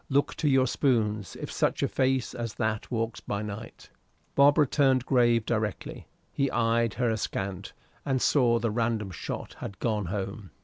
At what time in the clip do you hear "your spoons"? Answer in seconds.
0.49-1.35